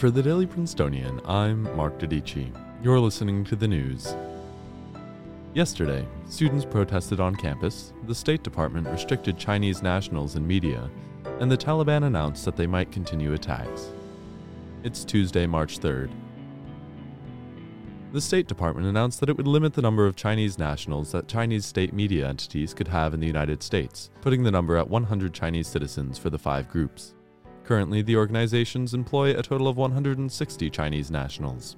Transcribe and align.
For 0.00 0.10
the 0.10 0.22
Daily 0.22 0.46
Princetonian, 0.46 1.20
I'm 1.26 1.64
Mark 1.76 1.98
Dodici. 1.98 2.50
You're 2.82 2.98
listening 2.98 3.44
to 3.44 3.54
the 3.54 3.68
news. 3.68 4.16
Yesterday, 5.52 6.08
students 6.24 6.64
protested 6.64 7.20
on 7.20 7.36
campus, 7.36 7.92
the 8.06 8.14
State 8.14 8.42
Department 8.42 8.88
restricted 8.88 9.36
Chinese 9.36 9.82
nationals 9.82 10.36
in 10.36 10.46
media, 10.46 10.88
and 11.38 11.52
the 11.52 11.58
Taliban 11.58 12.04
announced 12.04 12.46
that 12.46 12.56
they 12.56 12.66
might 12.66 12.90
continue 12.90 13.34
attacks. 13.34 13.90
It's 14.84 15.04
Tuesday, 15.04 15.46
March 15.46 15.80
3rd. 15.80 16.10
The 18.14 18.22
State 18.22 18.48
Department 18.48 18.86
announced 18.86 19.20
that 19.20 19.28
it 19.28 19.36
would 19.36 19.46
limit 19.46 19.74
the 19.74 19.82
number 19.82 20.06
of 20.06 20.16
Chinese 20.16 20.58
nationals 20.58 21.12
that 21.12 21.28
Chinese 21.28 21.66
state 21.66 21.92
media 21.92 22.26
entities 22.26 22.72
could 22.72 22.88
have 22.88 23.12
in 23.12 23.20
the 23.20 23.26
United 23.26 23.62
States, 23.62 24.08
putting 24.22 24.44
the 24.44 24.50
number 24.50 24.78
at 24.78 24.88
100 24.88 25.34
Chinese 25.34 25.68
citizens 25.68 26.16
for 26.16 26.30
the 26.30 26.38
five 26.38 26.70
groups. 26.70 27.12
Currently, 27.64 28.02
the 28.02 28.16
organizations 28.16 28.94
employ 28.94 29.38
a 29.38 29.42
total 29.42 29.68
of 29.68 29.76
160 29.76 30.70
Chinese 30.70 31.10
nationals. 31.10 31.76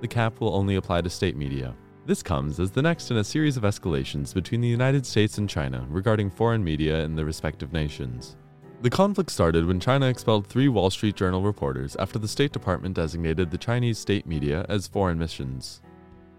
The 0.00 0.08
cap 0.08 0.40
will 0.40 0.54
only 0.54 0.76
apply 0.76 1.02
to 1.02 1.10
state 1.10 1.36
media, 1.36 1.74
this 2.06 2.22
comes 2.22 2.58
as 2.58 2.70
the 2.70 2.82
next 2.82 3.10
in 3.10 3.18
a 3.18 3.24
series 3.24 3.56
of 3.56 3.62
escalations 3.62 4.34
between 4.34 4.60
the 4.60 4.68
United 4.68 5.04
States 5.04 5.38
and 5.38 5.48
China 5.48 5.86
regarding 5.88 6.28
foreign 6.28 6.64
media 6.64 7.04
in 7.04 7.14
the 7.14 7.24
respective 7.24 7.72
nations. 7.72 8.36
The 8.82 8.90
conflict 8.90 9.30
started 9.30 9.66
when 9.66 9.78
China 9.78 10.06
expelled 10.08 10.46
three 10.46 10.68
Wall 10.68 10.88
Street 10.88 11.14
Journal 11.14 11.42
reporters 11.42 11.96
after 12.00 12.18
the 12.18 12.26
State 12.26 12.52
Department 12.52 12.96
designated 12.96 13.50
the 13.50 13.58
Chinese 13.58 13.98
state 13.98 14.26
media 14.26 14.66
as 14.68 14.88
foreign 14.88 15.18
missions. 15.18 15.82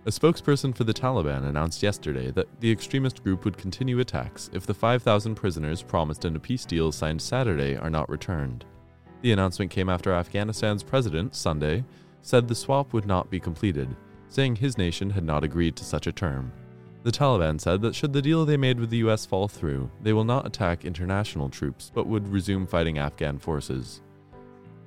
A 0.07 0.09
spokesperson 0.09 0.75
for 0.75 0.83
the 0.83 0.93
Taliban 0.93 1.45
announced 1.47 1.83
yesterday 1.83 2.31
that 2.31 2.47
the 2.59 2.71
extremist 2.71 3.23
group 3.23 3.45
would 3.45 3.57
continue 3.57 3.99
attacks 3.99 4.49
if 4.51 4.65
the 4.65 4.73
5,000 4.73 5.35
prisoners 5.35 5.83
promised 5.83 6.25
in 6.25 6.35
a 6.35 6.39
peace 6.39 6.65
deal 6.65 6.91
signed 6.91 7.21
Saturday 7.21 7.77
are 7.77 7.89
not 7.91 8.09
returned. 8.09 8.65
The 9.21 9.31
announcement 9.31 9.71
came 9.71 9.89
after 9.89 10.11
Afghanistan's 10.11 10.83
president, 10.83 11.35
Sunday, 11.35 11.83
said 12.21 12.47
the 12.47 12.55
swap 12.55 12.93
would 12.93 13.05
not 13.05 13.29
be 13.29 13.39
completed 13.39 13.95
saying 14.31 14.55
his 14.55 14.77
nation 14.77 15.09
had 15.09 15.25
not 15.25 15.43
agreed 15.43 15.75
to 15.75 15.83
such 15.83 16.07
a 16.07 16.11
term. 16.11 16.51
The 17.03 17.11
Taliban 17.11 17.59
said 17.59 17.81
that 17.81 17.95
should 17.95 18.13
the 18.13 18.21
deal 18.21 18.45
they 18.45 18.57
made 18.57 18.79
with 18.79 18.89
the 18.89 18.97
US 18.97 19.25
fall 19.25 19.47
through, 19.47 19.91
they 20.01 20.13
will 20.13 20.23
not 20.23 20.47
attack 20.47 20.85
international 20.85 21.49
troops 21.49 21.91
but 21.93 22.07
would 22.07 22.27
resume 22.27 22.65
fighting 22.65 22.97
Afghan 22.97 23.37
forces. 23.37 24.01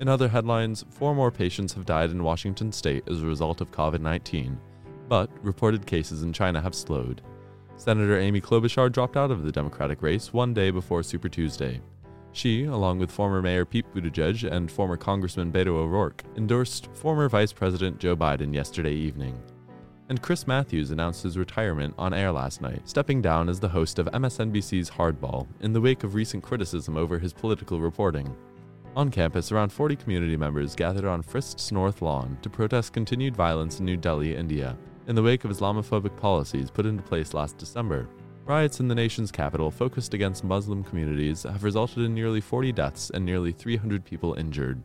In 0.00 0.08
other 0.08 0.28
headlines, 0.28 0.84
four 0.90 1.14
more 1.14 1.30
patients 1.30 1.74
have 1.74 1.84
died 1.84 2.10
in 2.10 2.24
Washington 2.24 2.72
state 2.72 3.04
as 3.08 3.22
a 3.22 3.26
result 3.26 3.60
of 3.60 3.70
COVID 3.70 4.00
19, 4.00 4.58
but 5.08 5.30
reported 5.42 5.86
cases 5.86 6.22
in 6.22 6.32
China 6.32 6.60
have 6.60 6.74
slowed. 6.74 7.20
Senator 7.76 8.18
Amy 8.18 8.40
Klobuchar 8.40 8.90
dropped 8.90 9.16
out 9.16 9.30
of 9.30 9.42
the 9.42 9.52
Democratic 9.52 10.00
race 10.00 10.32
one 10.32 10.54
day 10.54 10.70
before 10.70 11.02
Super 11.02 11.28
Tuesday. 11.28 11.80
She, 12.34 12.64
along 12.64 12.98
with 12.98 13.12
former 13.12 13.40
Mayor 13.40 13.64
Pete 13.64 13.86
Buttigieg 13.94 14.50
and 14.50 14.68
former 14.68 14.96
Congressman 14.96 15.52
Beto 15.52 15.68
O'Rourke, 15.68 16.24
endorsed 16.36 16.88
former 16.92 17.28
Vice 17.28 17.52
President 17.52 17.98
Joe 17.98 18.16
Biden 18.16 18.52
yesterday 18.52 18.92
evening. 18.92 19.40
And 20.08 20.20
Chris 20.20 20.44
Matthews 20.44 20.90
announced 20.90 21.22
his 21.22 21.38
retirement 21.38 21.94
on 21.96 22.12
air 22.12 22.32
last 22.32 22.60
night, 22.60 22.88
stepping 22.88 23.22
down 23.22 23.48
as 23.48 23.60
the 23.60 23.68
host 23.68 24.00
of 24.00 24.06
MSNBC's 24.06 24.90
Hardball 24.90 25.46
in 25.60 25.72
the 25.72 25.80
wake 25.80 26.02
of 26.02 26.16
recent 26.16 26.42
criticism 26.42 26.96
over 26.96 27.20
his 27.20 27.32
political 27.32 27.80
reporting. 27.80 28.36
On 28.96 29.12
campus, 29.12 29.52
around 29.52 29.72
40 29.72 29.94
community 29.94 30.36
members 30.36 30.74
gathered 30.74 31.04
on 31.04 31.22
Frist's 31.22 31.70
North 31.70 32.02
Lawn 32.02 32.36
to 32.42 32.50
protest 32.50 32.92
continued 32.92 33.36
violence 33.36 33.78
in 33.78 33.86
New 33.86 33.96
Delhi, 33.96 34.34
India, 34.34 34.76
in 35.06 35.14
the 35.14 35.22
wake 35.22 35.44
of 35.44 35.52
Islamophobic 35.52 36.16
policies 36.16 36.68
put 36.68 36.84
into 36.84 37.02
place 37.04 37.32
last 37.32 37.58
December. 37.58 38.08
Riots 38.46 38.78
in 38.78 38.88
the 38.88 38.94
nation's 38.94 39.32
capital 39.32 39.70
focused 39.70 40.12
against 40.12 40.44
Muslim 40.44 40.84
communities 40.84 41.44
have 41.44 41.64
resulted 41.64 42.04
in 42.04 42.12
nearly 42.12 42.42
40 42.42 42.72
deaths 42.72 43.08
and 43.08 43.24
nearly 43.24 43.52
300 43.52 44.04
people 44.04 44.34
injured. 44.34 44.82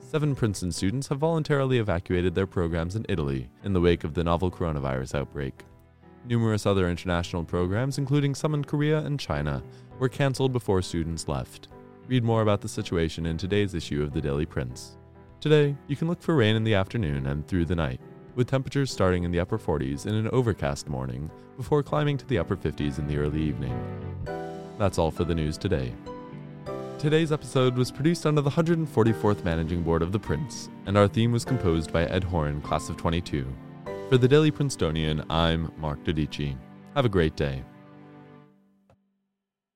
Seven 0.00 0.34
Princeton 0.34 0.72
students 0.72 1.08
have 1.08 1.18
voluntarily 1.18 1.76
evacuated 1.76 2.34
their 2.34 2.46
programs 2.46 2.96
in 2.96 3.04
Italy 3.10 3.50
in 3.64 3.74
the 3.74 3.82
wake 3.82 4.04
of 4.04 4.14
the 4.14 4.24
novel 4.24 4.50
coronavirus 4.50 5.14
outbreak. 5.14 5.62
Numerous 6.24 6.64
other 6.64 6.88
international 6.88 7.44
programs, 7.44 7.98
including 7.98 8.34
some 8.34 8.54
in 8.54 8.64
Korea 8.64 9.00
and 9.00 9.20
China, 9.20 9.62
were 9.98 10.08
cancelled 10.08 10.54
before 10.54 10.80
students 10.80 11.28
left. 11.28 11.68
Read 12.08 12.24
more 12.24 12.40
about 12.40 12.62
the 12.62 12.68
situation 12.68 13.26
in 13.26 13.36
today's 13.36 13.74
issue 13.74 14.02
of 14.02 14.14
the 14.14 14.22
Daily 14.22 14.46
Prince. 14.46 14.96
Today, 15.38 15.76
you 15.86 15.96
can 15.96 16.08
look 16.08 16.22
for 16.22 16.34
rain 16.34 16.56
in 16.56 16.64
the 16.64 16.74
afternoon 16.74 17.26
and 17.26 17.46
through 17.46 17.66
the 17.66 17.76
night 17.76 18.00
with 18.34 18.48
temperatures 18.48 18.90
starting 18.90 19.24
in 19.24 19.30
the 19.30 19.40
upper 19.40 19.58
40s 19.58 20.06
in 20.06 20.14
an 20.14 20.28
overcast 20.28 20.88
morning 20.88 21.30
before 21.56 21.82
climbing 21.82 22.16
to 22.18 22.26
the 22.26 22.38
upper 22.38 22.56
50s 22.56 22.98
in 22.98 23.06
the 23.06 23.16
early 23.16 23.42
evening. 23.42 23.78
That's 24.78 24.98
all 24.98 25.10
for 25.10 25.24
the 25.24 25.34
news 25.34 25.58
today. 25.58 25.92
Today's 26.98 27.32
episode 27.32 27.76
was 27.76 27.90
produced 27.90 28.26
under 28.26 28.40
the 28.40 28.50
144th 28.50 29.44
Managing 29.44 29.82
Board 29.82 30.02
of 30.02 30.12
The 30.12 30.18
Prince, 30.18 30.68
and 30.86 30.96
our 30.96 31.08
theme 31.08 31.32
was 31.32 31.44
composed 31.44 31.92
by 31.92 32.04
Ed 32.04 32.22
Horan, 32.22 32.60
class 32.62 32.88
of 32.88 32.96
22. 32.96 33.46
For 34.08 34.18
the 34.18 34.28
Daily 34.28 34.50
Princetonian, 34.50 35.24
I'm 35.28 35.72
Mark 35.78 36.04
Dodici. 36.04 36.56
Have 36.94 37.04
a 37.04 37.08
great 37.08 37.34
day. 37.34 37.64